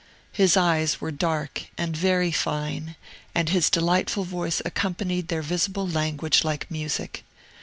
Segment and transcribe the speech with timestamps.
[0.31, 2.95] His eyes were dark and very fine,
[3.35, 7.23] and his delightful voice accompanied their visible language like music.